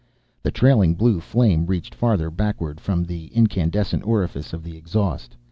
[0.41, 5.35] The trailing blue flame reached farther backward from the incandescent orifice of the exhaust.